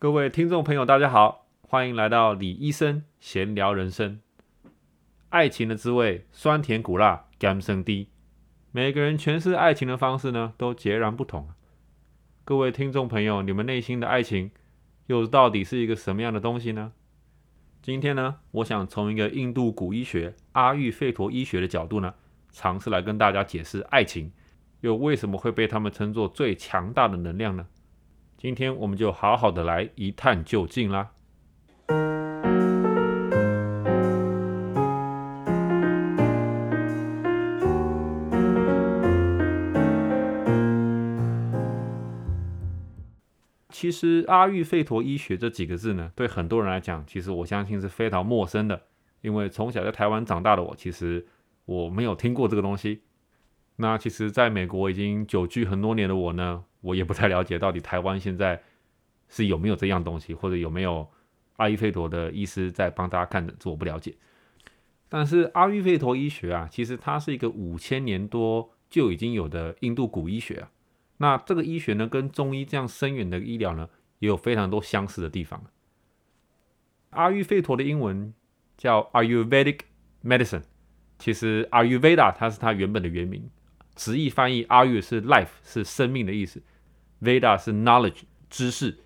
[0.00, 4.18] 各位听众朋友，大家好，欢迎来到李医生闲聊人生。
[5.28, 8.08] 爱情的滋味，酸甜苦辣，甘生低。
[8.72, 11.50] 每个人诠释爱情的方式呢，都截然不同。
[12.46, 14.50] 各位听众朋友，你们内心的爱情
[15.08, 16.92] 又到底是一个什么样的东西呢？
[17.82, 22.14] 今天呢，我想从一个印度古医学阿育吠陀医学的角度呢，
[22.50, 24.32] 尝试来跟大家解释爱情，
[24.80, 27.66] 又为什么会被他们称作最强大的能量呢？
[28.40, 31.10] 今天我们就好好的来一探究竟啦。
[43.68, 48.80] 其实阿育吠陀医学这几个字呢，对很多人来讲，其实我相信是非常陌生的。
[49.20, 51.26] 因为从小在台湾长大的我，其实
[51.66, 53.02] 我没有听过这个东西。
[53.80, 58.62] 那其实在美国已经久居很多年的我呢，我也不太了解到底台湾现在
[59.28, 61.08] 是有没有这样东西，或者有没有
[61.56, 64.14] 阿育吠陀的医师在帮大家看诊，这我不了解。
[65.08, 70.70] 但是阿育吠陀医学啊，其实它是一个五千年多就已经有的印度古医学啊。
[71.16, 73.88] 那这个医学呢，跟中医这样深远的医疗呢，
[74.18, 75.64] 也有非常多相似的地方。
[77.10, 78.34] 阿育吠陀的英文
[78.76, 79.80] 叫 Ayurvedic
[80.22, 80.64] Medicine，
[81.18, 83.50] 其实 Ayurveda 它是它原本的原名，
[84.00, 86.62] 直译翻译阿育是 life 是生命的意思
[87.20, 88.96] ，Veda 是 knowledge 知识，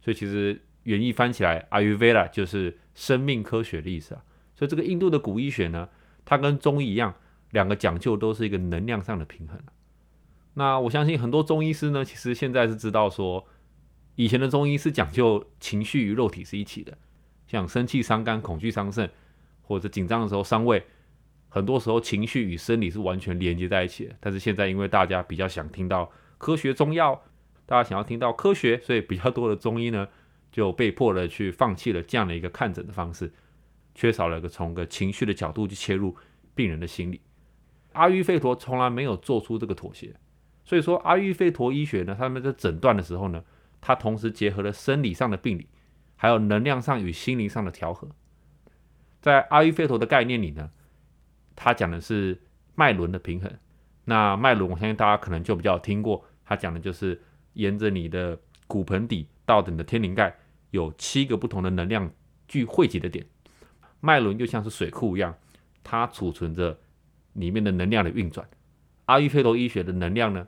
[0.00, 4.24] 所以其实原意翻起来 Ayurveda 就是生命科学的意思啊。
[4.56, 5.88] 所以这个印度的古医学呢，
[6.24, 7.14] 它跟中医一样，
[7.52, 9.56] 两个讲究都是一个能量上的平衡。
[10.54, 13.46] 那我相信很多中医师呢，其实现在是知道说，
[14.16, 16.98] 以前的中医是讲究情绪与肉体是一起的，
[17.46, 19.08] 像生气伤肝、恐惧伤肾，
[19.62, 20.84] 或者紧张的时候伤胃，
[21.54, 24.16] 很多时候情绪与生理是完全连接在一起的。
[24.18, 27.22] 但是现在因为大家比较想听到科学中药，
[27.64, 30.08] 大家想要听到科学，所以比较多的中医呢，
[30.50, 33.32] 就被迫的去放弃了这样的一个看诊的方式，
[33.94, 36.16] 缺少了一个从个情绪的角度去切入
[36.56, 37.20] 病人的心理。
[37.92, 40.12] 阿育吠陀从来没有做出这个妥协。
[40.64, 43.44] 所以说，阿育吠陀医学呢，他们在诊断的时候呢，
[43.80, 45.68] 它同时结合了生理上的病理，
[46.16, 48.08] 还有能量上与心灵上的调和。
[49.20, 50.70] 在阿育吠陀的概念里呢，
[51.56, 52.40] 它讲的是
[52.74, 53.50] 脉轮的平衡。
[54.04, 57.20] 那脉轮，我相信大家可能就比较听过，它讲的就是
[57.54, 60.36] 沿着你的骨盆底到你的天灵盖，
[60.70, 62.10] 有七个不同的能量
[62.46, 63.24] 聚汇集的点。
[64.00, 65.34] 脉轮就像是水库一样，
[65.82, 66.78] 它储存着
[67.32, 68.46] 里面的能量的运转。
[69.06, 70.46] 阿育吠陀医学的能量呢？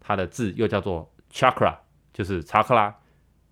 [0.00, 1.76] 它的字又叫做 chakra，
[2.12, 2.94] 就是查克拉。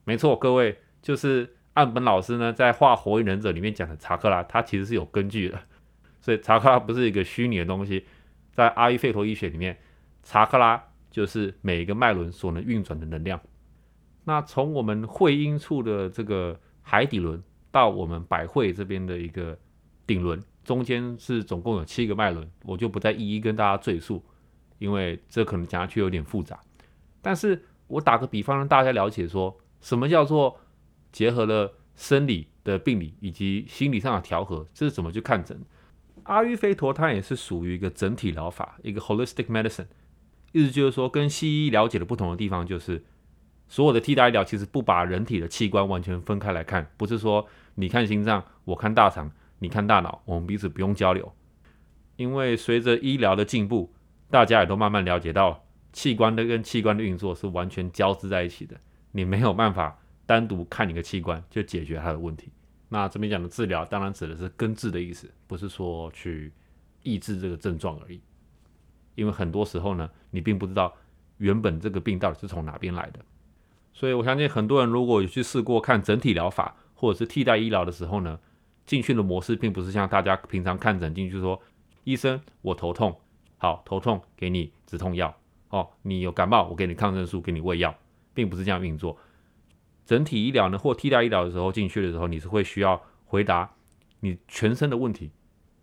[0.05, 5.59] 没错，各位就是岸本老师呢在画火影忍者里面讲的查克拉，它其实是有根据的。
[6.25, 8.07] 所以查克拉不是一个虚拟的东西，
[8.55, 9.77] 在阿育吠陀医学里面，
[10.23, 13.39] 查克拉就是每一个脉轮所能运转的能量。
[14.25, 19.59] 那从我们会阴处的这个海底轮到我们百会这边的一个
[20.07, 24.25] 顶轮，中间是总共有七个脉轮，我就不再一一跟大家赘述。
[24.79, 26.59] 因为这可能讲下去有点复杂，
[27.21, 30.59] 但是我打个比方让大家了解，说什么叫做
[31.13, 35.61] 结合了生理的病理以及心理上的调和，这是怎么去看诊？
[36.25, 39.87] 阿育吠陀它也是属于一个整体疗法，一个 holistic medicine，
[40.53, 43.05] 意思就是说跟西医了解的不同的地方，就是
[43.69, 47.47] 所有的替代医疗其实不把人体的器官完全分开来看，不是说
[47.77, 49.31] 你看心脏，我看大肠，
[49.61, 51.33] 你看大脑，我们彼此不用交流，
[52.17, 53.95] 因为随着医疗的进步。
[54.31, 58.75] 大家也都慢慢了解到，器官的跟器官的运作是完全交织在一起的。
[59.13, 59.97] 你没有办法
[60.27, 62.51] 单独看一个器官就解决它的问题。
[62.95, 66.53] 那这边讲的治疗，当然指的是根治的意思，不是说去
[67.03, 68.21] 抑制这个症状而已。
[69.17, 70.95] 因为很多时候呢，你并不知道
[71.39, 73.19] 原本这个病到底是从哪边来的。
[73.93, 78.39] 所以我相信很多人如果有去试过看整体疗法或者是替代医疗的时候呢，
[78.87, 81.61] 进去的模式并不是像大家平常看诊进去说，
[82.05, 83.19] 医生我头痛。
[83.59, 85.37] 好，头痛给你止痛药
[85.71, 85.91] 哦。
[86.03, 87.93] 你有感冒，我给你抗生素，给你喂药，
[88.33, 89.19] 并不是这样运作。
[90.05, 93.71] 整体医疗呢，或替代医疗的时候进去的时候，你是会需要回答
[94.21, 95.31] 你全身的问题。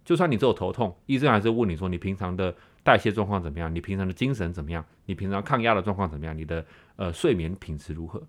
[0.03, 3.73] 就算你只有头痛，医生还是问你说你平常的代谢状况怎么样？
[3.73, 4.83] 你平常的精神怎么样？
[5.05, 6.37] 你平常抗压的状况怎么样？
[6.37, 6.65] 你的
[6.95, 8.21] 呃睡眠品质如何？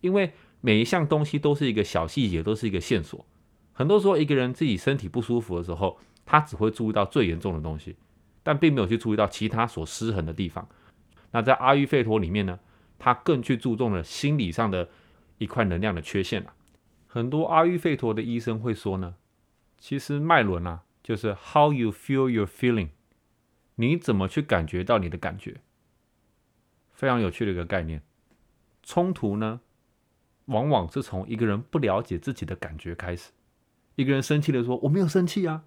[0.00, 3.24] 因为每一项东西都是一个小细节，都是一个线索。
[3.72, 7.96] 很多时候，一个人自己身体不舒服的时候，他只会注意到最严重的东西。
[8.46, 10.68] 但并没有去注意到其他所失衡的地方。
[11.30, 12.60] 那在阿育吠陀里面呢，
[12.98, 14.86] 他更去注重了心理上的
[15.44, 16.54] 一块能量的缺陷了。
[17.06, 19.14] 很多阿育吠陀的医生会说呢，
[19.78, 22.88] 其实脉轮啊，就是 how you feel your feeling，
[23.76, 25.60] 你怎么去感觉到你的感觉，
[26.92, 28.02] 非常有趣的一个概念。
[28.82, 29.60] 冲突呢，
[30.46, 33.30] 往往是从一个人不了解自己的感觉开始。
[33.94, 35.62] 一个人生气的说：“我没有生气啊。”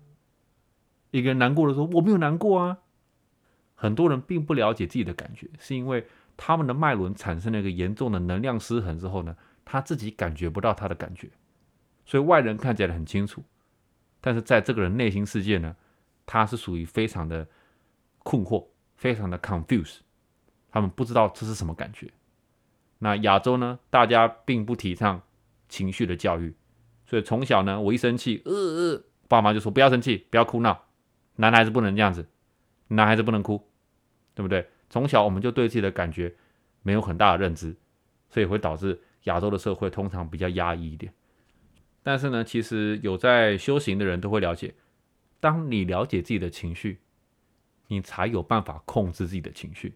[1.11, 2.79] 一个人难过的说：“我没有难过啊。”
[3.73, 9.37] 很多人并不了解自己的感觉，是因为他们的脉轮产生了一个严重的能量失衡之后呢，
[9.69, 11.29] 他自己感觉不到他的感觉，
[12.05, 13.43] 所以外人看起来很清楚，
[14.21, 15.75] 但是在这个人内心世界呢，
[16.25, 17.47] 他是属于非常的
[18.19, 18.65] 困惑，
[18.95, 19.97] 非常的 confuse，
[20.71, 22.09] 他们不知道这是什么感觉。
[22.99, 25.21] 那亚洲呢，大家并不提倡
[25.69, 26.55] 情绪的教育，
[27.05, 30.85] 所以从小呢，我一生气，呃呃，爸妈就说不要生气，不要哭闹，
[31.35, 32.27] 男孩子不能这样子。
[32.89, 33.61] 男孩子不能哭，
[34.33, 34.65] 对不对？
[34.89, 36.33] 从小我们就对自己的感觉
[36.83, 37.75] 没有很大的认知，
[38.29, 41.13] 所以会导致亚洲的社会通常比较压抑一点。
[42.03, 44.73] 但是呢，其实有在修行的人都会了解，
[45.39, 46.99] 当你了解自己的情绪，
[47.87, 49.95] 你才有办法控制自己的情绪。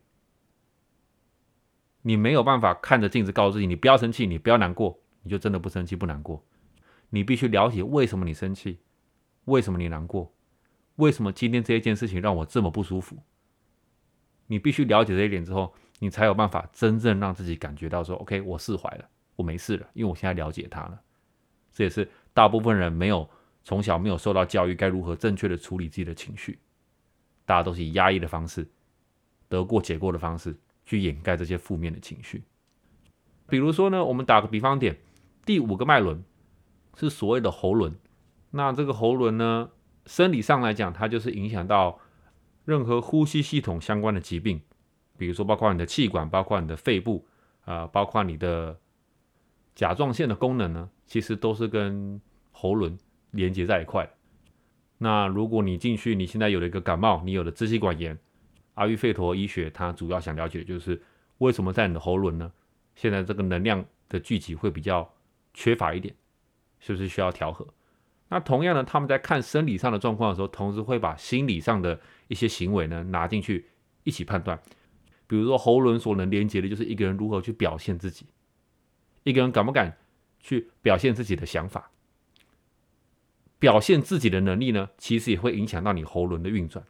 [2.03, 6.43] 你没有办法看着镜子告诉自己你不要生气，你不要难过，你就真的不生气不难过。
[7.09, 8.79] 你必须了解为什么你生气，
[9.45, 10.33] 为什么你难过。
[10.95, 13.17] 为什么今天这一件事情让我这么不舒服？
[14.47, 19.09] 你必须了解这一点之后，你才有办法真正让自己感觉到说：“OK，我释怀了，
[19.41, 21.01] 我没事了，因为我现在了解他了。”
[21.73, 23.29] 这也是大部分人没有
[23.63, 26.59] 从小没有受到教育，该如何正确的处理自己的情绪。
[27.45, 28.69] 大家都是以压抑的方式、
[29.49, 30.55] 得过且过的方式
[30.85, 32.43] 去掩盖这些负面的情绪。
[33.47, 34.97] 比如说呢，我们打个比方点，
[35.45, 36.23] 第五个脉轮
[36.95, 37.95] 是所谓的喉轮。
[38.51, 39.71] 那这个喉轮呢？
[40.07, 41.99] 生理上来讲，它就是影响到
[42.65, 44.59] 任何呼吸系统相关的疾病，
[45.15, 47.27] 比如说包括你的气管，包括你的肺部，
[47.65, 48.79] 啊，包括你的
[49.81, 52.95] 甲状腺的功能呢，其实都是跟喉轮
[53.31, 54.07] 连接在一块。
[54.99, 58.15] 那如果你进去，你现在有了一个感冒，你有了支气管炎，
[58.75, 61.01] 阿育吠陀医学它主要想了解的就是
[61.39, 62.51] 为什么在你的喉轮呢？
[62.93, 65.11] 现在这个能量的聚集会比较
[65.55, 66.13] 缺乏一点，
[66.79, 67.67] 是不是需要调和？
[68.29, 73.65] 那同样呢，他们在看生理上的状况的时候，同时会把心理上的一些行为呢拿进去
[74.03, 74.61] 一起判断。
[75.25, 78.27] 比如说喉轮所能连接的就是一个人如何去表现自己，
[79.23, 79.97] 一个人敢不敢
[80.39, 81.91] 去表现自己的想法，
[83.59, 86.85] 表现自己的能力呢，其实也会影响到你喉轮的运转。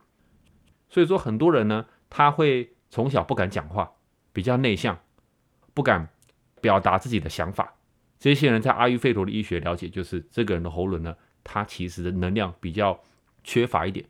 [0.90, 3.92] 所以说，很多人呢，他会从小不敢讲话，
[4.34, 5.00] 比较内向，
[5.74, 6.10] 不敢
[6.60, 7.76] 表达自己的想法。
[8.20, 11.16] 这些人在阿育吠陀的医学了解，就是这个人的喉轮呢。
[11.44, 13.02] 他其实的能量比较
[13.44, 14.06] 缺乏一点。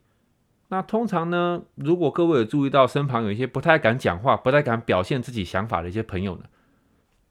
[0.68, 6.44] 那通常呢，如果各位有注意到身旁有一些不太敢讲话、不太敢表现自己想法的一些朋友呢，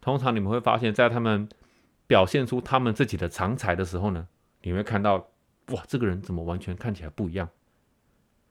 [0.00, 1.48] 通常你们会发现，在他们
[2.06, 4.28] 表现出他们自己的长才的时候呢，
[4.62, 5.30] 你会看到，
[5.68, 7.48] 哇，这个人怎么完全看起来不一样？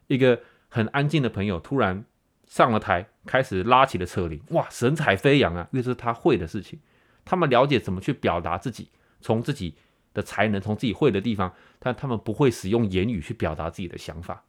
[0.07, 2.05] 一个很安静的朋友突然
[2.45, 5.67] 上了台，开始拉起了车铃，哇，神采飞扬啊！
[5.71, 6.79] 因为这是他会的事情，
[7.25, 8.89] 他们了解怎么去表达自己，
[9.21, 9.75] 从自己。
[10.11, 14.43] 的才能从自己会的地方，但他们不会使用言语去表达自己的想法，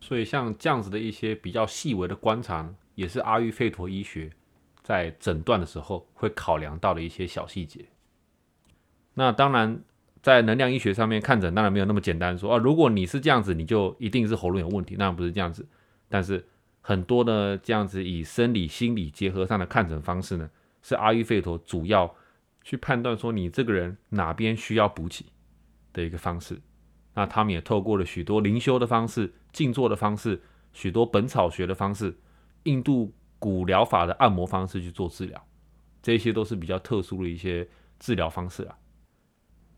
[0.00, 4.30] 所以像这样子的一些比较细微的观察，也是阿育吠陀医学
[4.84, 7.86] 在诊断的时候会考量到的一些小细节。
[9.14, 9.82] 那当然，
[10.22, 15.66] 在能量医学上面看诊，当然没有那么简单，说啊，如果你是这样子，你就一定是喉咙有问题，那不是这样子。
[16.08, 16.46] 但是
[16.80, 20.48] 很多的这样子以生理、心理结合上的看诊方式呢，
[20.82, 22.14] 是阿育吠陀主要。
[22.66, 25.26] 去判断说你这个人哪边需要补给
[25.92, 26.58] 的一个方式，
[27.12, 30.40] 那他们也透过了许多灵修的方式、静坐的方式、
[30.72, 32.16] 许多本草学的方式、
[32.62, 33.12] 印度
[33.44, 35.46] 古疗法的按摩方式去做治疗，
[36.00, 38.78] 这些都是比较特殊的一些治疗方式啊。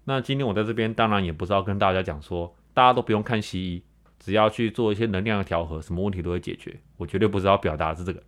[0.04, 3.82] 那今天我在这边当然也不是要跟大家讲说，大家都不用看西医，
[4.20, 6.78] 只要去做一些能量的调和，什么问题都会解决。
[6.96, 8.23] 我绝对不是要表达是这个，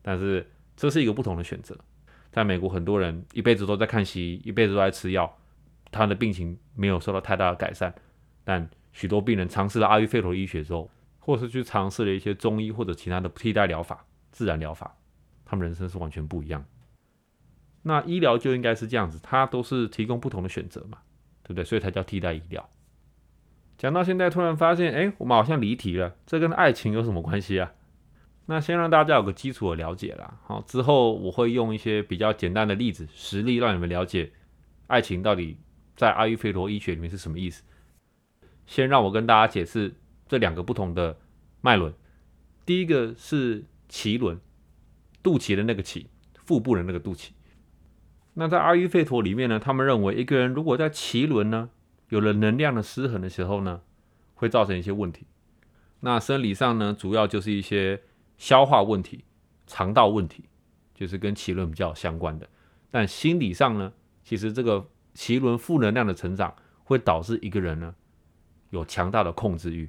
[0.00, 1.76] 但是这是一个不同的选择。
[2.30, 5.36] 在美国，很多人一辈子都在看西医，一辈子都在吃药，
[5.90, 7.92] 他的病情没有受到太大的改善。
[8.44, 10.88] 但许多病人尝试了阿育吠陀医学之后，
[11.18, 14.96] 或是去尝试了一些中医或者其他的替代疗法、自然疗法，
[15.44, 16.64] 他们人生是完全不一样。
[17.82, 20.98] 那医疗就应该是这样子，它都是提供不同的选择嘛，
[21.42, 21.64] 对不对？
[21.64, 22.68] 所以才叫替代医疗。
[23.76, 27.72] 讲到现在，突然发现，哎，我们好像离题了，这跟爱情有什么关系啊？
[28.46, 34.32] 那先让大家有个基础的了解啦，好，之后我会用一些比较简单的例子、实例，让你们了解
[34.86, 35.58] 爱情到底
[35.96, 37.62] 在阿育吠陀医学里面是什么意思。
[38.66, 39.94] 先让我跟大家解释
[40.28, 41.18] 这两个不同的
[41.60, 41.92] 脉轮。
[42.64, 44.40] 第一个是脐轮，
[45.22, 46.06] 肚脐的那个脐，
[46.44, 47.28] 腹部的那个肚脐。
[48.32, 51.68] 那在阿育吠陀里面呢，他们认为一个人如果在脐轮呢
[52.08, 53.82] 有了能量的失衡的时候呢，
[54.34, 55.26] 会造成一些问题。
[56.00, 58.02] 那生理上呢，主要就是一些。
[58.38, 59.24] 消化问题、
[59.68, 60.46] 肠道问题，
[60.96, 62.48] 就是跟脐轮比较相关的。
[62.90, 63.92] 但心理上呢，
[64.24, 64.84] 其实这个
[65.14, 67.94] 奇轮负能量的成长会导致一个人呢
[68.70, 69.88] 有强大的控制欲，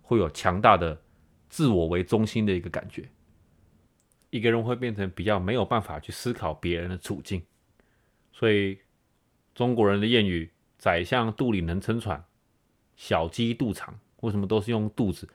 [0.00, 1.00] 会有强大的
[1.52, 3.06] 自我为中心的一个感觉，
[4.30, 7.42] 一个人会变成比较没有办法去思考别人的处境，
[8.32, 8.78] 所以
[9.54, 12.24] 中国人的谚语“宰相肚里能撑船，
[12.96, 15.28] 小鸡肚肠”，为什么都是用肚子？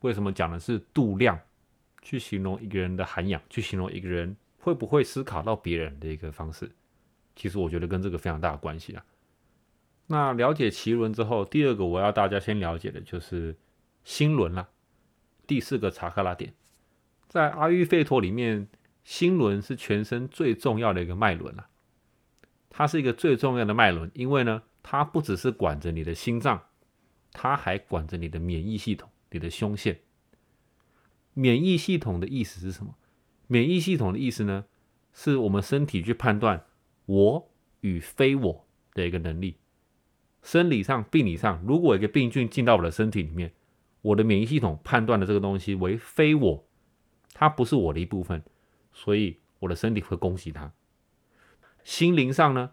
[0.00, 1.38] 为什么讲的是度量？
[2.02, 6.68] 去形容一个人的涵养，去形容一个人会不会思考到别人的一个方式，
[7.36, 9.04] 其实我觉得跟这个非常大的关系啊。
[10.08, 13.56] 那了解奇轮之后，第二个我要大家先了解的就是
[14.02, 14.68] 心轮啦。
[15.52, 16.54] 第四个查克拉点，
[17.28, 18.68] 在阿育吠陀里面，
[19.04, 21.68] 心轮是全身最重要的一个脉轮啊。
[22.70, 26.58] 它是一个最重要的脉轮，因为呢，它不只是管着你的心脏，
[27.32, 30.00] 它还管着你的免疫系统、你的胸腺。
[31.34, 32.94] 免疫系统的意思是什么？
[33.46, 34.64] 免疫系统的意思呢，
[35.12, 36.64] 是我们身体去判断
[37.04, 37.50] 我
[37.82, 39.58] 与非我的一个能力。
[40.42, 43.52] 生理上、病理上，如果一个病菌进到我的身体里面，
[44.02, 46.64] 我的免疫系统判断的这个东西为非我，
[47.32, 48.42] 它不是我的一部分，
[48.92, 50.72] 所以我的身体会攻击它。
[51.82, 52.72] 心灵上呢，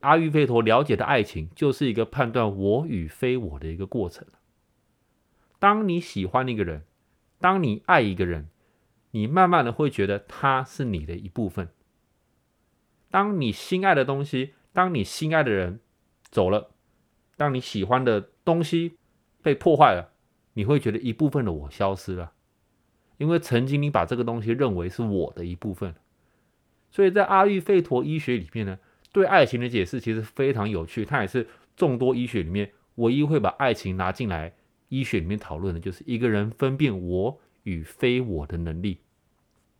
[0.00, 4.26] 阿育吠陀了解的爱情就是一个判断我与非我的一个过程。
[5.58, 6.84] 当你喜欢一个人。
[7.40, 8.48] 当你爱一个人，
[9.10, 11.68] 你慢慢的会觉得他是你的一部分。
[13.10, 15.80] 当你心爱的东西，当你心爱的人
[16.30, 16.70] 走了，
[17.36, 18.96] 当你喜欢的东西
[19.42, 20.13] 被破坏了，
[20.54, 22.32] 你会觉得一部分的我消失了，
[23.18, 25.94] 因为曾经你把这个东西认为是我的一部分。
[26.90, 28.78] 所以在阿育吠陀医学里面呢，
[29.12, 31.46] 对爱情的解释其实非常有趣，它也是
[31.76, 34.54] 众多医学里面唯一会把爱情拿进来。
[34.90, 39.00] 医学里面讨论的就是一个人分辨我与非我的能力，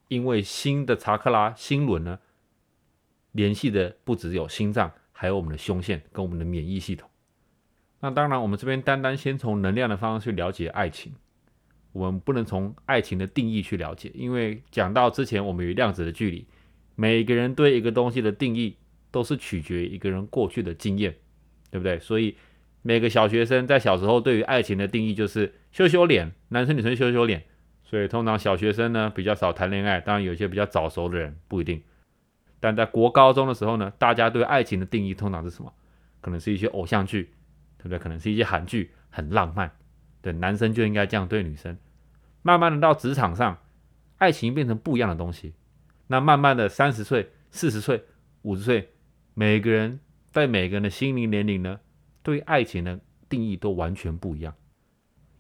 [0.09, 2.19] 因为心的查克拉心轮呢，
[3.31, 7.09] 联系的不只有心脏，还有我们的胸腺跟我们的免疫系统。
[8.05, 11.15] 那当然，我们这边单单先从能量的方式去了解爱情，
[11.93, 16.47] 我们不能从爱情的定义去了解，因为讲到之前我们与量子的距离，
[16.97, 18.77] 每个人对一个东西的定义
[19.11, 21.15] 都是取决于一个人过去的经验，
[21.71, 21.99] 对不对？
[21.99, 22.37] 所以。
[22.87, 27.43] 每个小学生在小时候对于爱情的定义就是羞羞脸，男生女生羞羞脸，
[27.83, 29.99] 所以通常小学生呢比较少谈恋爱。
[30.03, 31.83] 当然有些比较早熟的人不一定，
[32.61, 35.73] 但在国高中的时候呢，大家对爱情的定义通常是什么？
[36.21, 37.33] 可能是一些偶像剧，
[37.85, 37.99] 对不对？
[37.99, 39.71] 可能是一些韩剧，很浪漫。
[40.23, 41.77] 对，男生就应该这样对女生。
[42.41, 43.59] 慢慢的到职场上，
[44.17, 45.53] 爱情变成不一样的东西。
[46.07, 48.05] 那慢慢的三十岁、四十岁、
[48.41, 48.95] 五十岁，
[49.35, 50.01] 每个人
[50.31, 51.81] 在每个人的心灵年龄呢？
[52.23, 52.99] 对爱情的
[53.29, 54.55] 定义都完全不一样。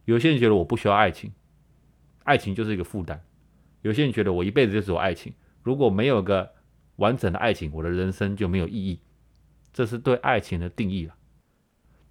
[0.04, 1.32] 有些人觉得我不需要爱情，
[2.24, 3.16] 爱情就是一个负担；
[3.80, 5.32] 有些人觉得我一辈子就只有爱情，
[5.62, 6.52] 如果没有个
[6.96, 9.00] 完整的爱情，我的人生就没有意义。
[9.72, 11.14] 这是对爱情的定义了。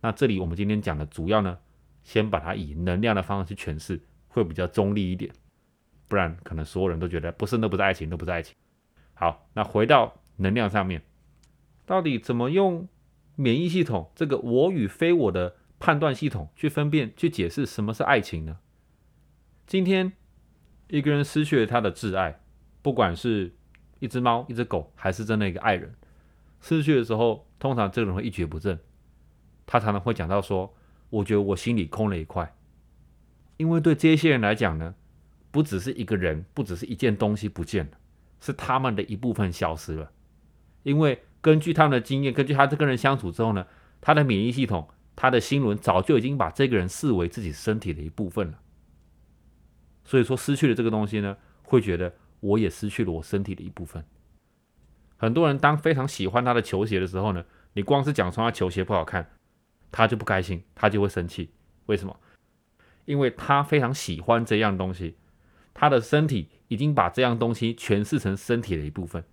[0.03, 1.57] 那这里我们今天讲的主要呢，
[2.03, 5.31] 先把它以能量的方式去诠释，会比较中立一点。
[6.09, 8.53] 不然可能所有人都觉得不是，那不是爱情，那不是爱情。
[9.13, 11.01] 好，那回到能量上面，
[11.85, 12.87] 到底怎么用？
[13.35, 18.59] 免疫系统这个我与非我的判断系统，去分辨、去解释什么是爱情呢？
[19.65, 20.11] 今天
[20.89, 22.41] 一个人失去了他的挚爱，
[22.83, 23.55] 不管是
[23.99, 25.95] 一只猫、一只狗，还是真的一个爱人，
[26.61, 28.77] 失去的时候，通常这个人会一蹶不振。
[29.65, 30.73] 他常常会讲到说
[31.09, 32.55] ：“我觉得我心里空了一块。”
[33.57, 34.95] 因为对这些人来讲呢，
[35.51, 37.97] 不只是一个人，不只是一件东西不见了，
[38.39, 40.11] 是他们的一部分消失了，
[40.83, 41.23] 因为。
[41.43, 43.67] 根据他们的经验，根据他这个人相处之后呢，
[43.99, 48.59] 他的免疫系统、他的心轮早就已经把这个人视为自己身体的一部分了。
[50.05, 54.05] 所以说，失去了这个东西呢，会觉得我也失去了我身体的一部分。
[55.17, 57.43] 很多人当非常喜欢他的球鞋的时候呢，
[57.73, 59.29] 你光是讲穿他球鞋不好看，
[59.93, 61.51] 他就不开心，他就会生气。
[61.85, 62.19] 为什么？
[63.05, 65.15] 因为他非常喜欢这样东西，
[65.73, 69.23] 他的身体已经把这样东西诠释成身体的一部分。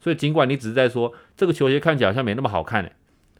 [0.00, 2.90] 所以，尽管你只是在说这个球鞋看起来好像没那么好看呢，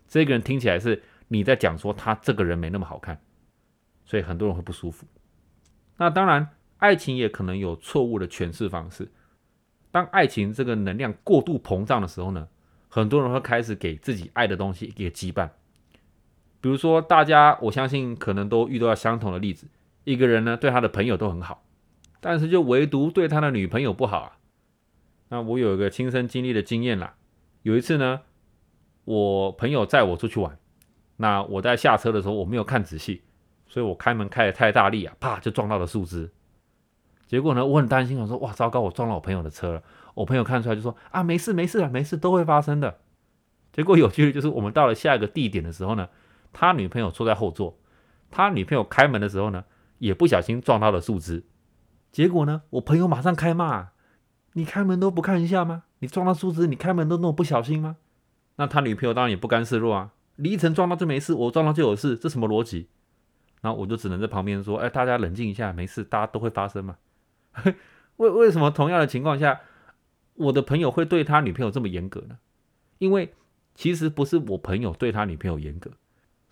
[0.09, 3.21] 这个人听起来是你在讲说他这个人没那么好看，
[4.07, 5.07] 所以很多人会不舒服。
[5.99, 9.13] 那当然，爱情也可能有错误的诠释方式。
[9.91, 12.49] 当爱情这个能量过度膨胀的时候呢，
[12.89, 15.51] 很多人会开始给自己爱的东西一个羁绊。
[16.65, 19.67] 比如说，大家我相信可能都遇到相同的例子：
[20.05, 21.63] 一个人呢对他的朋友都很好，
[22.23, 24.39] 但是就唯独对他的女朋友不好啊。
[25.29, 27.17] 那我有一个亲身经历的经验啦。
[27.61, 28.23] 有一次呢，
[29.05, 30.57] 我朋友载我出去玩，
[31.19, 33.21] 那我在下车的时候我没有看仔细，
[33.67, 36.31] 所以我开门开的太大力啊，啪就撞到了树枝。
[37.27, 39.83] 结果呢，我很担心，我说哇，糟糕，我撞了我朋友的车了。
[40.15, 43.01] 我朋友看出来就说啊，没事没事啊，没事都会发生的。
[43.71, 46.09] 结果有趣的就是，我们到了下一个地点的时候呢，
[46.55, 47.79] 他女朋友坐在后座，
[48.31, 49.65] 他女朋友开门的时候呢，
[49.99, 51.45] 也不小心撞到了树枝。
[52.11, 53.91] 结果呢，我朋友马上开骂
[54.55, 55.85] ：“你开门都不看一下吗？
[55.99, 57.97] 你撞到树枝，你开门都那么不小心吗？”
[58.57, 62.89] 那他女朋友当然也不甘示弱啊，李一晨撞到就没事，我撞到就有事，这什么逻辑？
[63.61, 66.97] 然后我就只能在旁边说：“哎，大家冷静一下，没事，大家都会发生嘛。
[68.17, 69.61] ”为为什么同样的情况下，
[70.35, 72.39] 我的朋友会对他女朋友这么严格呢？
[72.99, 73.35] 因为
[73.75, 75.91] 其实不是我朋友对他女朋友严格，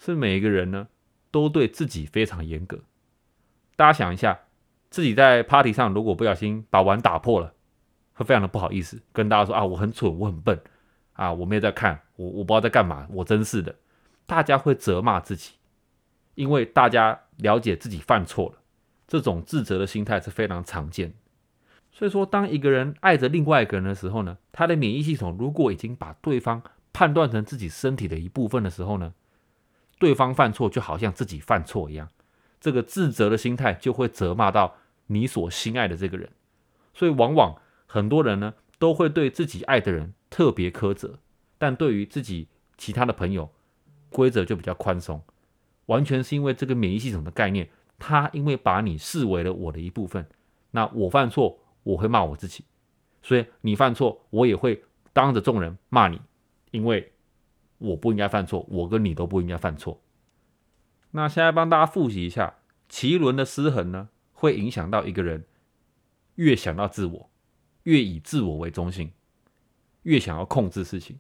[0.04, 0.88] 是每一个人呢
[1.30, 2.80] 都对自己非常严格。
[3.76, 4.40] 大家想一下，
[4.90, 7.54] 自己在 party 上如果不小心把碗打破了，
[8.14, 10.60] 会非常的不好意思，跟大家说啊我很蠢，我很笨
[11.12, 13.76] 啊，我没有在看，我我不知道在干嘛，我真是的。
[14.26, 15.52] 大家会责骂自己，
[16.34, 18.58] 因为大家了解自己犯错了，
[19.06, 21.14] 这种自责的心态是非常常见。
[21.92, 29.12] 所以说，当一个人爱着另外一个人的时候呢，他的免疫系统如果已经把对方判断成自己身体的一部分的时候呢，
[30.02, 32.08] 对方犯错就好像自己犯错一样，
[32.60, 34.74] 这个自责的心态就会责骂到
[35.06, 36.28] 你所心爱的这个人，
[36.92, 41.20] 所以往往很多人呢都会对自己爱的人特别苛责，
[41.56, 43.52] 但对于自己其他的朋友，
[44.10, 45.22] 规则就比较宽松，
[45.86, 50.26] 完全是因为这个免疫系统的概念，他因为把你视为了我的一部分，
[50.72, 52.64] 那我犯错我会骂我自己，
[53.22, 54.82] 所以你犯错我也会
[55.12, 56.20] 当着众人骂你。
[56.72, 57.11] 因为
[57.82, 60.00] 我不应该犯错，我跟你都不应该犯错。
[61.10, 62.54] 那现在帮大家复习一下，
[62.88, 65.44] 脐轮的失衡呢，会影响到一个人
[66.36, 67.30] 越想到自我，
[67.82, 69.12] 越以自我为中心，
[70.04, 71.18] 越想要控制事情。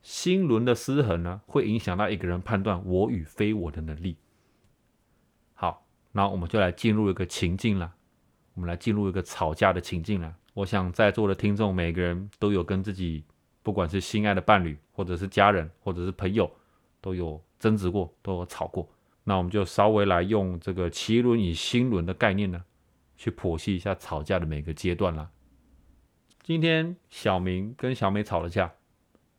[0.00, 4.16] 心轮的失衡呢，会影响到一个人判断我与非我的能力。
[5.54, 7.94] 好，那我们就来进入一个情境了，
[8.54, 10.36] 我们来进入一个吵架的情境了。
[10.54, 13.24] 我想在座的听众每个人都有跟自己。
[13.62, 16.50] 不管是心爱的伴侣，或者是家人，或者是朋友，
[17.00, 18.88] 都有争执过，都有吵过。
[19.24, 22.64] 那我们就稍微来用这个脐轮与心轮的概念呢，
[23.16, 25.30] 去剖析一下吵架的每个阶段啦。
[26.42, 28.72] 今天小明跟小美吵了架，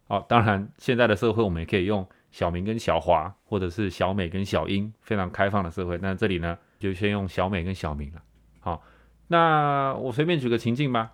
[0.07, 5.99] 好，当然现在的社会我们也可以用小明跟小华，或者是小美跟小英，非常开放的社会。
[6.01, 8.23] 那这里呢，就先用小美跟小明了。
[8.61, 8.81] 好，
[9.27, 11.11] 那我随便举个情境吧。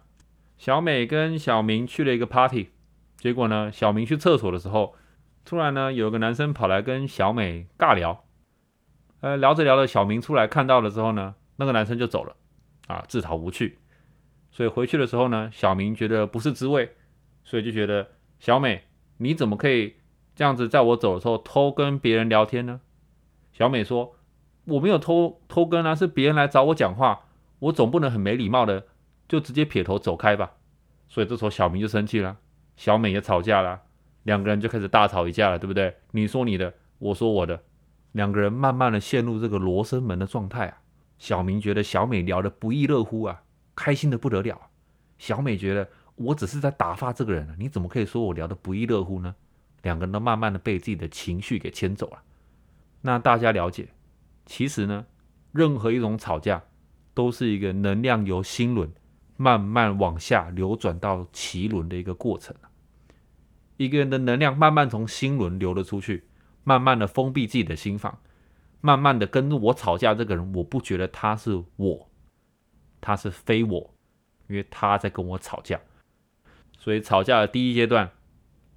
[0.59, 2.69] 小美跟小明去了一个 party。
[3.19, 4.95] 结果呢，小明去厕所的时候，
[5.43, 8.23] 突然呢，有个男生跑来跟小美尬聊，
[9.19, 12.35] 呃，聊着聊着，小明出来看到了之后呢，那个男生就走了，
[12.87, 13.77] 啊，自讨无趣。
[14.51, 16.95] 所以回去的时候呢，小明觉得不是滋味，
[17.43, 18.07] 所以就觉得
[18.39, 18.85] 小美，
[19.17, 19.95] 你怎么可以
[20.33, 22.79] 这样子在我走的时候偷跟别人聊天呢？
[23.51, 24.15] 小美说，
[24.63, 27.25] 我没有偷偷跟啊，是别人来找我讲话，
[27.59, 28.85] 我总不能很没礼貌的
[29.27, 30.53] 就直接撇头走开吧。
[31.09, 32.37] 所以这时候小明就生气了。
[32.79, 33.81] 小美也吵架了，
[34.23, 35.93] 两个人就开始大吵一架了，对不对？
[36.11, 37.61] 你说你的，我说我的，
[38.13, 40.77] 两个人慢慢的陷入这个罗生门的状态啊。
[41.17, 43.43] 小明觉得小美聊得不亦乐乎啊，
[43.75, 44.57] 开心的不得了。
[45.17, 49.35] 小美觉得我只是在打发这个人，你怎么可以说我聊得不亦乐乎呢？
[49.81, 52.21] 两个人都慢慢的被自己的情绪给牵走了。
[53.01, 53.89] 那大家了解，
[54.45, 55.05] 其实呢，
[55.51, 56.63] 任何一种吵架
[57.13, 58.89] 都是一个能量由心轮
[59.35, 62.55] 慢慢往下流转到脐轮的一个过程。
[63.79, 66.25] 一个人的能量慢慢从心轮流了出去，
[66.65, 68.19] 慢慢的封闭自己的心房，
[68.81, 72.09] 慢慢的跟我吵架这个人，我不觉得他是我，
[72.99, 73.93] 他是非我，
[74.49, 75.79] 因为他在跟我吵架，
[76.77, 78.11] 所以吵架的第一阶段，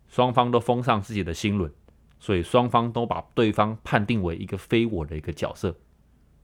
[0.07, 1.73] 双方都封上自己的心轮，
[2.21, 5.77] 所以双方都把对方判定为一个非我的一个角色，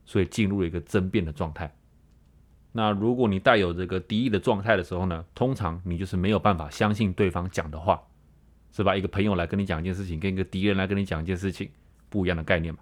[0.04, 1.72] 所以进入了一个争辩的状态。
[2.72, 8.02] 那如果你带有这个敌意的状态的时候呢，通常你就是没有办法相信对方讲的话。
[8.78, 8.94] 是吧？
[8.94, 11.68] 一个朋友来跟你讲一件事情，跟一个敌人来跟你讲一件事情，
[12.08, 12.78] 不一样的概念嘛。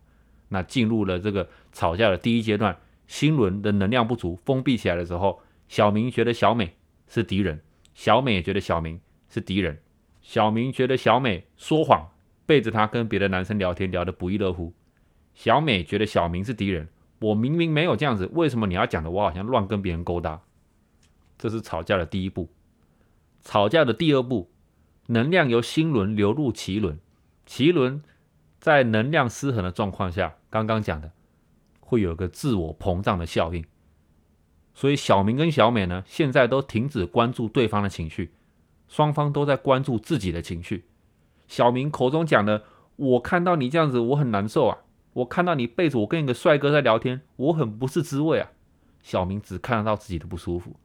[0.50, 6.76] 那进入了这个吵架的第一阶段，心轮的能量不足，封闭起来的时候，小明觉得小美
[7.08, 7.62] 是敌人，
[7.94, 9.80] 小美也觉得小明是敌人。
[10.20, 12.10] 小明觉得小美说谎，
[12.44, 14.74] 背着他跟别的男生聊天，聊得不亦乐乎。
[15.32, 16.86] 小美觉得小明是敌人，
[17.20, 20.42] 我明明没有这样子，为什么你要讲的我好像乱跟别人勾搭？
[21.38, 22.50] 这是吵架的第一步。
[23.40, 24.50] 吵架的第二步。
[25.06, 26.98] 能量由心轮流入脐轮，
[27.46, 28.02] 脐轮
[28.58, 31.12] 在能量失衡的状况下，刚刚讲的
[31.80, 33.64] 会有个自我膨胀的效应。
[34.74, 38.32] 所以小明跟小美呢，现在都停止关注对方的情绪，
[38.88, 40.84] 双方都在关注自己的情绪。
[41.48, 42.64] 小明口中讲的
[42.96, 44.78] ：“我看到你这样子，我很难受啊！
[45.14, 48.50] 我看到你背着我跟一个帅哥在聊天，我很不是滋味啊！”
[49.00, 50.76] 小明只看得到自己的不舒服。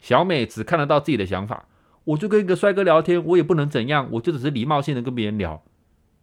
[0.00, 1.68] 小美只看得到自己的想法，
[2.06, 5.62] 我就跟一个帅哥聊天，我也不能怎样，我就只是礼貌性的跟别人聊。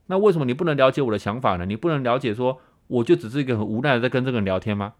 [0.08, 1.65] 那为什么你不能了解我的想法呢？
[1.65, 4.93] 你不能了解说，我就只是一个很无奈的在跟这个人聊天吗？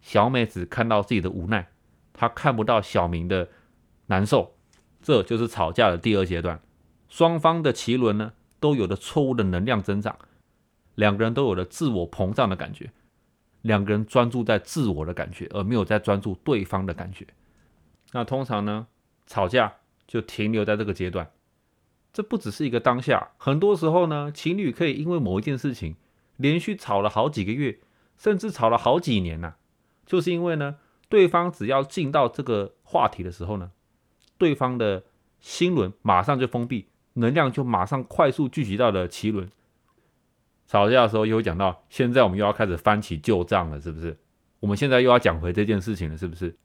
[0.00, 1.68] 小美只看到自己的无奈，
[2.12, 3.48] 她看不到小明的
[4.06, 4.54] 难受，
[5.02, 6.60] 这就是吵架的第二阶段。
[7.08, 10.18] 双方的脐轮呢，都有了错误的能量增长，
[10.94, 12.90] 两个人都有了自我膨胀的感觉，
[13.62, 17.26] 两个人专注在自我的感觉，而没有在专注对方的感觉。
[18.12, 18.86] 那通常呢，
[19.26, 19.72] 吵架
[20.06, 21.30] 就停留在这个阶段。
[22.12, 25.96] 这不只是一个当下，很多时候呢，情侣可以因为某一件事情
[26.36, 27.78] 连续吵了好几个月，
[28.16, 29.54] 甚至吵了好几年呐，
[30.06, 30.76] 就是因为呢，
[31.08, 33.72] 对方只要进到这个话题的时候呢，
[34.38, 35.04] 对方的
[35.40, 36.88] 心轮马上就封闭。
[37.18, 39.48] 能量就马上快速聚集到了脐轮。
[40.66, 44.18] 吵架的时候又讲到，现在我们又要开始翻起旧账了，是不是？
[44.60, 46.58] 我们现在又要讲回这件事情了，是不是？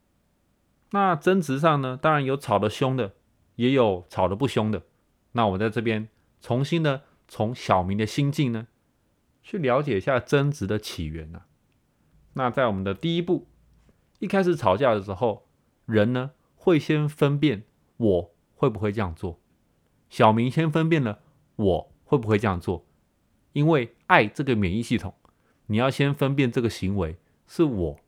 [0.90, 3.14] 那争执上呢，当然有吵得凶的，
[3.56, 4.82] 也有吵得不凶的。
[5.32, 6.08] 那我在这边
[6.40, 8.68] 重新的从小明的心境呢，
[9.42, 11.42] 去了解一下争执的起源呐。
[12.34, 13.46] 那在我们的第一步，
[14.18, 15.46] 一开始吵架的时候，
[15.86, 17.64] 人呢会先分辨
[17.96, 19.40] 我会不会这样做。
[20.08, 21.20] 小明先分辨了
[21.56, 22.86] 我会不会这样做，
[23.52, 25.14] 因为爱这个免疫系统，
[25.66, 28.00] 你要先分辨这个行为是我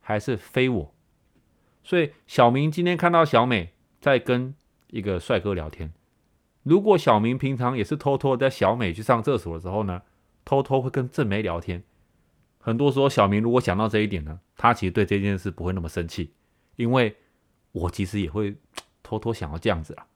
[0.00, 0.94] 还是非我。
[1.82, 4.54] 所以小明今天看到小美在跟
[4.90, 5.92] 一个帅哥聊天，
[6.62, 10.02] 如果小明平常也是偷偷在小美去上厕所的时候呢，
[10.44, 11.82] 偷偷会跟正梅聊天，
[12.58, 16.32] 很多时候小明如果想到这一点呢，他其实对这件事不会那么生气，
[16.76, 17.16] 因为
[17.72, 18.56] 我其实也会
[19.02, 20.06] 偷偷想要这样子啊。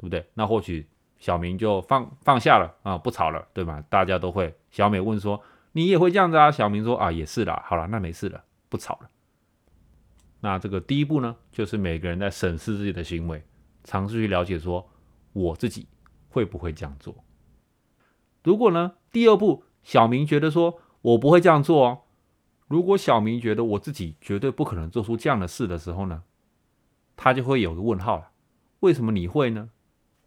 [0.00, 0.24] 对不对？
[0.34, 0.86] 那或许
[1.18, 3.82] 小明就放放下了啊，不吵了，对吗？
[3.90, 4.54] 大家都会。
[4.70, 5.42] 小美问说
[5.74, 9.10] ：“你也会这样子啊？”小明说：“啊，也是啦。”好了，那没事了，不吵了。
[10.38, 13.42] 那这个第一步呢，就是每个人在审视自己的行为，
[13.88, 14.86] 尝试去了解说
[15.32, 15.88] 我自己
[16.28, 17.24] 会不会这样做。
[18.44, 22.00] 如果呢，第二步小明觉得说我不会这样做哦。
[22.66, 26.24] 如果小明觉得我自己绝对不可能做出这样的事的时候呢，
[27.16, 28.32] 他就会有个问号了。
[28.80, 29.70] 为什么你会呢？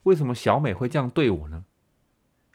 [0.03, 1.65] 为什么小美会这样对我呢？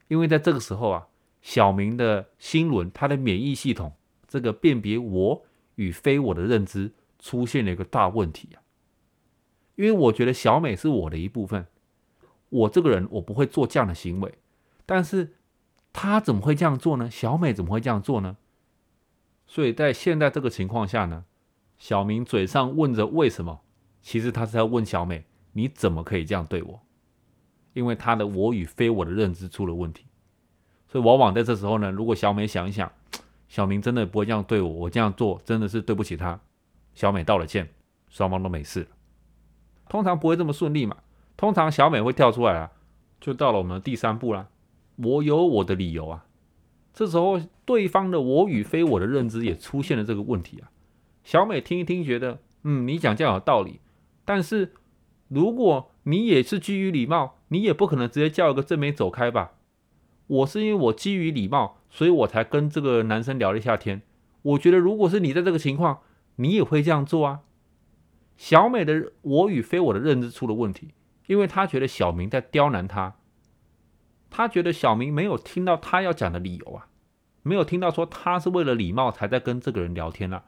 [0.08, 1.06] 因为在这个时候啊，
[1.40, 3.92] 小明的心轮，他的免疫系统，
[4.26, 5.44] 这个辨别我
[5.76, 8.65] 与非我的认知出现了一个大问题啊。
[9.76, 11.66] 因为我觉得小美是我的一部分，
[12.48, 14.34] 我这个人我不会做这样的行为，
[14.84, 15.36] 但是
[15.92, 17.10] 他怎么会这样做呢？
[17.10, 18.36] 小美怎么会这样做呢？
[19.46, 21.24] 所以在现在这个情况下呢，
[21.78, 23.60] 小明嘴上问着为什么，
[24.02, 26.80] 其实他是在问小美，你怎么可以这样对我？
[27.74, 30.06] 因为他的我与非我的认知出了问题，
[30.88, 32.90] 所以往往在这时候呢，如果小美想一想，
[33.48, 36.40] 小明真的不会这样对我，我这样做真的是对不起他。
[36.94, 37.68] 小美道了歉，
[38.08, 38.88] 双方都没事。
[39.88, 40.96] 通常不会这么顺利嘛，
[41.36, 42.70] 通常小美会跳出来啊，
[43.20, 44.48] 就到了我们的第三步啦。
[44.96, 46.26] 我有我的理由啊，
[46.92, 50.70] 这时候对方的我与非我的认知也出现了这个问题啊。
[51.24, 53.80] 小美听一听，觉得嗯，你讲这样有道理，
[54.24, 54.72] 但是
[55.28, 57.34] 如果你也是基于礼貌。
[57.48, 59.52] 你也不可能直接叫一个正妹走开吧？
[60.26, 64.02] 我是因为我基于礼貌，所以我才跟这个男生聊了一下天。
[64.42, 66.00] 我觉得如果是你在这个情况，
[66.34, 67.42] 你也会这样做啊。
[68.36, 70.94] 小美的我与非我的认知出了问题，
[71.26, 73.14] 因为她觉得小明在刁难她，
[74.30, 76.88] 她觉得小明没有听到她要讲的理由啊，
[77.42, 80.44] 没有听到说他是为了礼貌才在跟这个人聊天啊。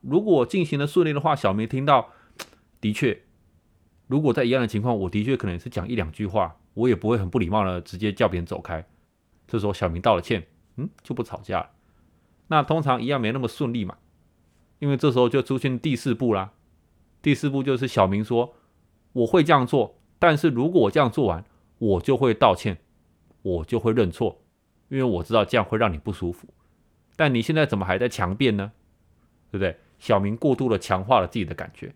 [0.00, 2.10] 如果进行的顺利的话，小明听到，
[2.80, 3.22] 的确。
[4.08, 8.84] 如果在一样的情况，我的确可能是讲一两句话，我也不会很不礼貌的直接叫别人走开。
[9.46, 11.70] 这时候小明道了歉，嗯，就不吵架了。
[12.48, 13.96] 那通常一样没那么顺利嘛，
[14.80, 16.52] 因为这时候就出现第四步啦。
[17.22, 18.54] 第四步就是小明说
[19.12, 21.44] 我会这样做，但是如果我这样做完，
[21.78, 22.76] 我就会道歉，
[23.42, 24.42] 我就会认错，
[24.88, 26.48] 因为我知道这样会让你不舒服。
[27.14, 28.72] 但你现在怎么还在强辩呢？
[29.50, 29.76] 对不对？
[29.98, 31.94] 小明过度的强化了自己的感觉。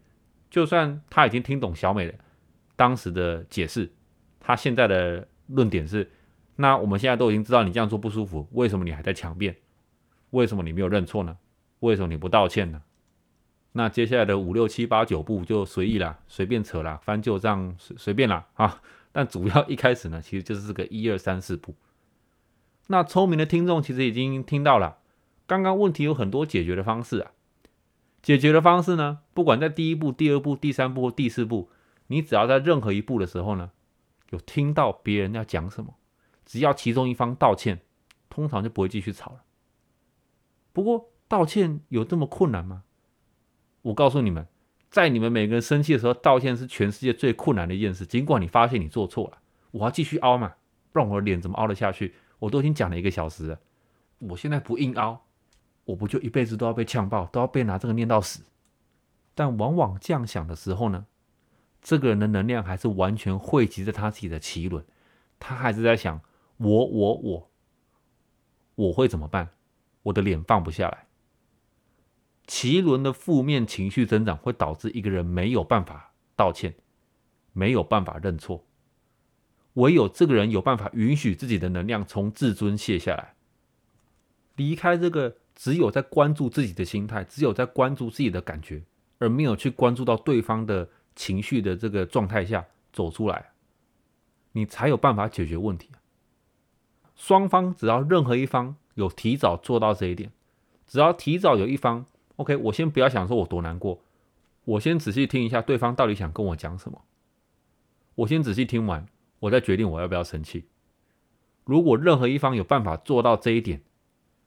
[0.49, 2.15] 就算他已经听懂小美的
[2.77, 3.91] 当时的解释，
[4.39, 6.09] 他现在的论点是：
[6.55, 9.57] 那我们现在都已经知道你这样做不舒服，为什么你还在强辩？
[10.31, 11.37] 为什么你没有认错呢？
[11.81, 12.81] 为什么你不道歉呢？
[13.77, 18.81] 那接下来的五六七八九步就随意啦，随便扯啦，翻旧账随随便啦啊！
[19.13, 21.75] 但主要一开始呢，其实就是这个一二三四步。
[22.87, 24.97] 那聪明的听众其实已经听到了，
[25.47, 27.33] 刚刚问题有很多解决的方式啊。
[28.23, 29.19] 解决的方式呢？
[29.35, 31.69] 不管在第一步、第二步、第三步、第四步，
[32.07, 33.73] 你只要在任何一步的时候呢，
[34.31, 35.95] 有听到别人要讲什么，
[36.47, 37.83] 只要其中一方道歉，
[38.31, 39.43] 通常就不会继续吵了。
[40.73, 42.85] 不过道歉有这么困难吗？
[43.87, 44.45] 我告诉你们，
[44.91, 48.05] 在你们每个人生气的时候，道歉是全世界最困难的一件事。
[48.05, 49.39] 尽管你发现你做错了，
[49.71, 50.55] 我要继续凹嘛，
[50.91, 52.15] 不然我的脸怎么凹得下去？
[52.41, 53.61] 我都已经讲了一个小时了，
[54.19, 55.25] 我现在不硬凹，
[55.85, 58.43] 我不就一辈子都要被呛爆，都要被拿这个念到死？
[59.37, 61.07] 但往往这样想的时候呢，
[61.81, 64.85] 这个人的能量还是完全汇集在他自己的脐轮，
[65.39, 66.21] 他还是在想
[66.57, 67.51] 我我我，
[68.75, 69.51] 我会怎么办？
[70.03, 71.07] 我的脸放不下来。
[72.47, 76.75] 奇轮的负面情绪增长会导致一个人没有办法道歉，
[77.53, 78.65] 没有办法认错。
[79.75, 83.35] 唯有这个人有办法允许自己的能量从自尊卸下来，
[84.55, 88.83] 离开这个只有在关注自己的心态，只有在关注自己的感觉，
[89.19, 93.51] 而没有去关注到对方的情绪的这个状态下走出来，
[94.53, 95.91] 你才有办法解决问题。
[97.17, 100.31] 双方只要任何一方有提早做到这一点，
[100.87, 102.07] 只要提早有一方。
[102.37, 104.03] OK，我先不要想说我多难过，
[104.65, 107.03] 我先仔细听一下对方到底想跟我讲什么。
[108.15, 109.07] 我先仔细听完，
[109.41, 110.65] 我再决定我要不要生气。
[111.65, 113.83] 如果任何一方有办法做到这一点，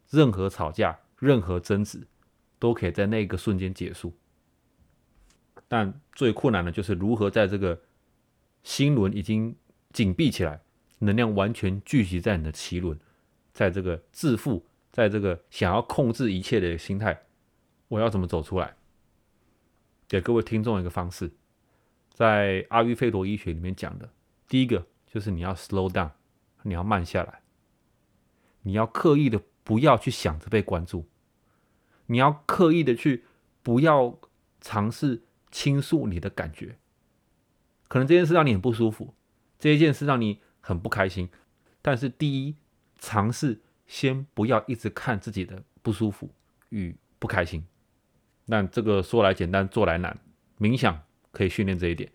[0.09, 2.07] 任何吵架、任何争执
[2.57, 4.13] 都可以在那个瞬间结束。
[5.67, 7.79] 但最困难的就是如何在这个
[8.63, 9.55] 心轮已经
[9.91, 10.61] 紧闭起来，
[10.99, 12.97] 能量完全聚集在你的脐轮，
[13.53, 17.21] 在这个自负，在这个想要控制一切的心态。
[17.89, 18.75] 我要怎么走出来？
[20.07, 21.31] 给各位听众一个方式，
[22.11, 24.11] 在阿育吠陀医学里面讲的，
[24.47, 26.11] 第一个就是你要 slow down，
[26.63, 27.41] 你要慢下来，
[28.61, 31.07] 你要刻意的不要去想着被关注，
[32.07, 33.25] 你要刻意的去
[33.61, 34.19] 不要
[34.61, 36.77] 尝试倾诉你的感觉。
[37.87, 39.13] 可能这件事让你很不舒服，
[39.57, 41.29] 这一件事让你很不开心，
[41.81, 42.55] 但是第一，
[42.99, 46.29] 尝试先不要一直看自己的不舒服
[46.69, 47.63] 与不开心。
[48.49, 50.17] 但这个说来简单，做来难。
[50.57, 52.11] 冥想可以训练这一点，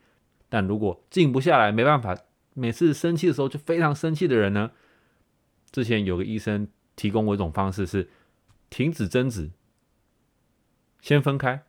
[0.48, 2.18] 但如果静不下来，没办法，
[2.52, 4.72] 每次生气的时候就非常生气的人呢？
[5.70, 8.10] 之前有个医生提供我一种方式，是
[8.68, 9.50] 停止争执，
[11.00, 11.64] 先分开。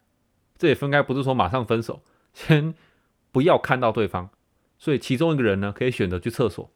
[0.57, 2.73] 这也分开不是说马上分手，先
[3.31, 4.29] 不要看到对方。
[4.77, 6.69] 所以其中一个人呢，可以选择去厕所，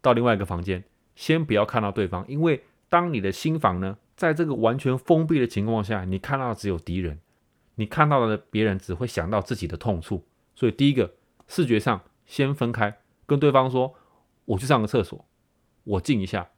[0.00, 3.98] 到另外一个房间，先不要看到对方，因为当你的心房呢。
[4.16, 7.18] 在这个完全封闭的情况下，你看到的只有敌人，
[7.76, 10.24] 你看到的别人只会想到自己的痛处。
[10.54, 11.14] 所以，第一个
[11.48, 13.94] 视觉上先分开，跟对方说
[14.44, 15.24] ：“我去上个厕所，
[15.84, 16.48] 我静一下。”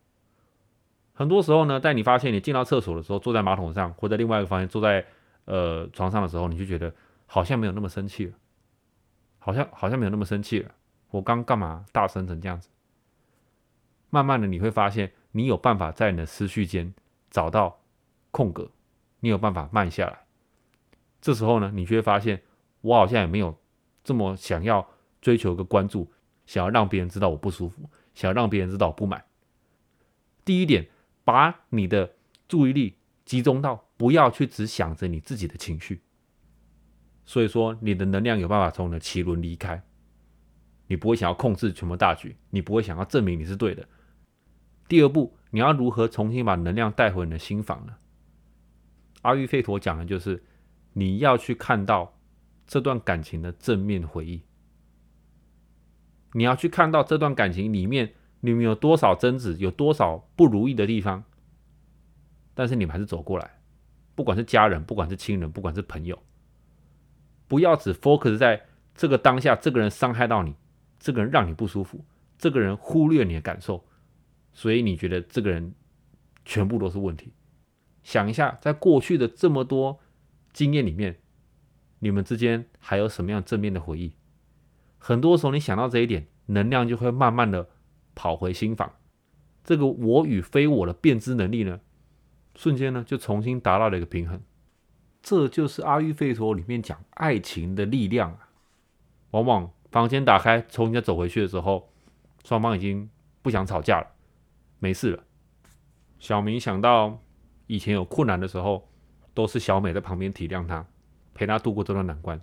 [1.14, 5.06] 很多时候呢，在你发现你进到厕所的时候，坐在马桶上或者另外一个房间坐在
[5.44, 6.92] 呃床上的时候，你就觉得
[7.26, 8.32] 好像没有那么生气了，
[9.38, 10.70] 好像好像没有那么生气了。
[11.10, 12.68] 我刚干嘛大声成这样子？
[14.10, 16.92] 慢慢的你会发现，你有办法在你的思绪间。
[17.34, 17.82] 找到
[18.30, 18.70] 空格，
[19.18, 20.24] 你有办法慢下来。
[21.20, 22.40] 这时候呢，你就会发现，
[22.80, 23.58] 我好像也没有
[24.04, 24.88] 这么想要
[25.20, 26.12] 追求个关注，
[26.46, 29.24] 想要让别人知道我不舒服，想要让别人知道我不满。
[30.44, 30.88] 第一点，
[31.24, 32.14] 把你的
[32.46, 36.02] 注意力集中到不要去只想着你自己的情绪。
[37.24, 39.82] 所以说，你的能量有办法从你的脐轮离开，
[40.86, 43.88] 你不会想要控制全部大局，你不会想要证明你是对的。
[44.86, 45.36] 第二步。
[45.54, 47.94] 你要如何重新把能量带回你的心房呢？
[49.22, 50.42] 阿育吠陀讲的就是
[50.94, 52.18] 你要去看到
[52.66, 54.42] 这段感情的正面回忆，
[56.32, 61.22] 你要去看到这段感情里面你们有多少争执，有多少不如意的地方，
[62.52, 63.60] 但是你们还是走过来，
[64.16, 66.20] 不管是家人，不管是亲人，不管是朋友，
[67.46, 68.60] 不要只 focus 在
[68.92, 70.56] 这个当下，这个人伤害到你，
[70.98, 72.04] 这个人让你不舒服，
[72.36, 73.84] 这个人忽略你的感受。
[74.54, 75.74] 所以你觉得这个人
[76.46, 77.34] 全部都是问题？
[78.02, 80.00] 想一下，在过去的这么多
[80.52, 81.20] 经验里面，
[81.98, 84.14] 你们之间还有什么样正面的回忆？
[84.98, 87.68] 很多时候你想到这一点，能量就会慢慢的
[88.14, 88.92] 跑回心房，
[89.62, 91.80] 这个我与非我的辨知能力呢，
[92.54, 94.40] 瞬间呢就重新达到了一个平衡。
[95.22, 98.50] 这就是阿育吠陀里面讲爱情的力量啊！
[99.30, 101.90] 往往房间打开，重新再走回去的时候，
[102.44, 103.08] 双方已经
[103.40, 104.13] 不想吵架了。
[104.84, 105.24] 没事了。
[106.18, 107.22] 小明想到
[107.66, 108.86] 以前有困难的时候，
[109.32, 110.86] 都是小美在旁边体谅他，
[111.32, 112.38] 陪他度过这段难关。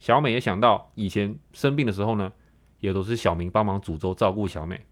[0.00, 2.32] 小美也想到以前生病的时候呢，
[2.80, 4.84] 也都是小明帮忙煮粥照顾小美。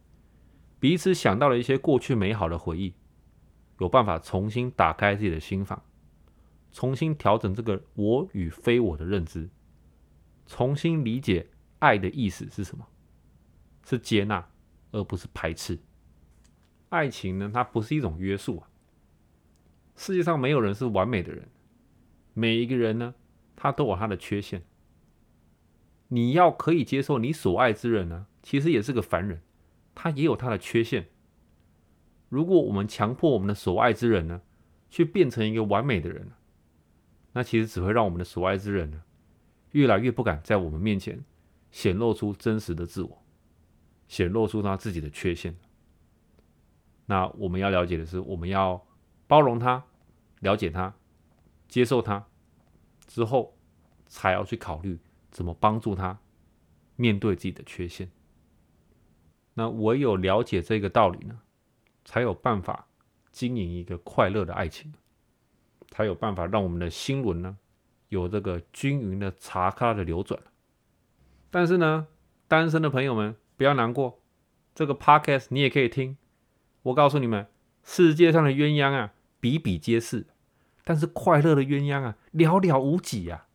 [0.79, 2.95] 彼此想到了一些过去美好的回忆，
[3.81, 5.83] 有办法重新打开自己的心房，
[6.71, 9.51] 重新调整这个我与非我的认知，
[10.47, 11.49] 重新理解
[11.81, 12.87] 爱的意思是什么，
[13.85, 14.49] 是接纳
[14.93, 15.77] 而不是排斥。
[16.89, 18.69] 爱情呢，它不是一种约束啊。
[19.97, 21.49] 世界上没有人是完美的人，
[22.35, 23.15] 每一个人呢，
[23.57, 24.63] 他都有他的缺陷。
[26.09, 29.41] 你要可以接受你所爱之人呢，其实也是个凡人，
[29.95, 31.09] 他也有他的缺陷。
[32.29, 34.43] 如果我们强迫我们的所爱之人呢，
[34.91, 36.31] 去变成一个完美的人，
[37.33, 39.03] 那其实只会让我们的所爱之人呢，
[39.73, 41.25] 越来越不敢在我们面前
[41.71, 43.23] 显露出真实的自我，
[44.07, 45.57] 显露出他自己的缺陷。
[47.07, 48.85] 那我们要了解的是，我们要
[49.27, 49.85] 包容他，
[50.41, 50.93] 了解他，
[51.69, 52.27] 接受他，
[53.07, 53.57] 之后
[54.07, 54.99] 才要去考虑
[55.31, 56.19] 怎么帮助他
[56.97, 58.11] 面对自己的缺陷。
[59.55, 61.41] 那唯有了解这个道理呢，
[62.05, 62.89] 才有办法
[63.31, 64.93] 经营一个快乐的爱情，
[65.91, 67.57] 才有办法让我们的心轮呢
[68.09, 70.41] 有这个均匀的查卡的流转。
[71.51, 72.09] 但是呢，
[72.49, 74.21] 单身的朋友们不要难过，
[74.75, 76.19] 这个 podcast 你也可以听。
[76.87, 77.49] 我告诉你们，
[77.83, 80.27] 世界上的鸳鸯啊，比比皆是，
[80.85, 83.47] 但是快乐的鸳鸯啊，寥寥无几啊。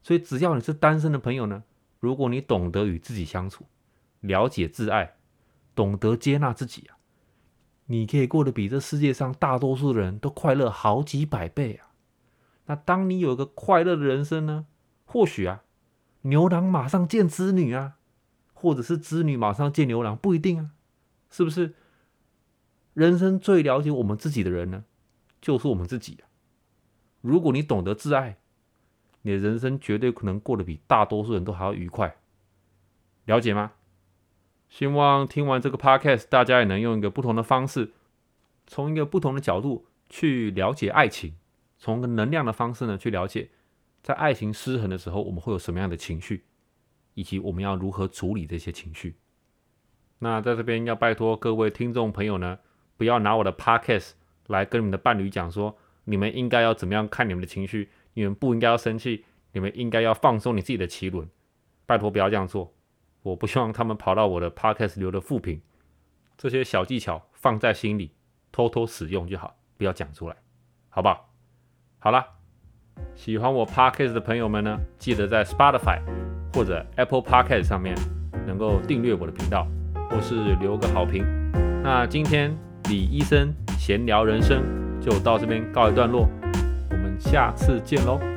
[0.00, 1.64] 所以，只要你是单身的朋友呢，
[1.98, 3.66] 如果你懂得与自己相处，
[4.20, 5.16] 了解自爱，
[5.74, 6.98] 懂得接纳自己啊，
[7.86, 11.90] 你可以过得比这世界上大多数的人都快乐好几百倍啊。
[12.66, 14.66] 那当你有一个快乐的人生呢，
[15.04, 15.64] 或许啊，
[16.22, 17.94] 牛郎马上见织女啊，
[18.52, 20.70] 或者是织女马上见牛郎，不一定啊，
[21.28, 21.74] 是不是？
[22.94, 24.84] 人生最了解我们自己的人呢，
[25.40, 26.18] 就是我们自己。
[27.22, 28.36] 如果你懂得自爱，
[29.22, 32.16] 你的人生绝对可能过得比大多数人都还要愉快。
[33.24, 33.72] 了解吗？
[34.68, 37.92] 希望听完这个 podcast，大家也能用一个不同的方式，
[38.66, 41.36] 从一个不同的角度去了解爱情，
[41.78, 43.50] 从个能量的方式呢去了解，
[44.02, 46.44] 在爱情失衡的时候，我们会有什么样的情绪，
[47.14, 49.16] 以及我们要如何处理这些情绪。
[50.18, 52.58] 那在这边要拜托各位听众朋友呢。
[53.02, 54.12] 不要拿我的 podcast
[54.46, 61.28] 来跟你们的伴侣讲说，你们应该要怎么样看你们的情绪，你们不应该要生气，你们应该要放松你自己的脐轮。
[61.84, 62.72] 拜托不要这样做，
[63.24, 65.60] 我不希望他们跑到我的 podcast 留的负评。
[66.38, 68.12] 这些小技巧放在心里，
[68.52, 70.36] 偷偷使用就好，不要讲出来，
[70.88, 71.28] 好不好？
[71.98, 72.24] 好了，
[73.16, 76.00] 喜欢我 podcast 的朋友们呢，记得在 Spotify
[76.54, 77.96] 或者 Apple Podcast 上面
[78.46, 79.66] 能够订阅我的频道，
[80.08, 81.26] 或是留个好评。
[81.82, 82.56] 那今天。
[82.88, 84.62] 李医生闲聊人生
[85.00, 86.28] 就到这边告一段落，
[86.90, 88.31] 我们下次见喽。